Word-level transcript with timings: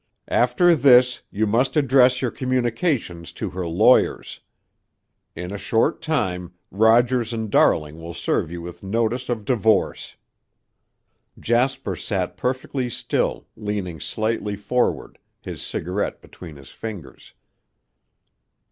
After 0.29 0.73
this, 0.73 1.21
you 1.29 1.45
must 1.45 1.77
address 1.77 2.23
your 2.23 2.31
communications 2.31 3.31
to 3.33 3.51
her 3.51 3.67
lawyers. 3.67 4.39
In 5.35 5.51
a 5.53 5.59
short 5.59 6.01
time 6.01 6.55
Rogers 6.71 7.33
and 7.33 7.51
Daring 7.51 8.01
will 8.01 8.15
serve 8.15 8.49
you 8.51 8.63
with 8.63 8.81
notice 8.81 9.29
of 9.29 9.45
divorce." 9.45 10.15
Jasper 11.39 11.95
sat 11.95 12.35
perfectly 12.35 12.89
still, 12.89 13.45
leaning 13.55 13.99
slightly 13.99 14.55
forward, 14.55 15.19
his 15.39 15.61
cigarette 15.61 16.19
between 16.19 16.55
his 16.55 16.71
fingers. 16.71 17.35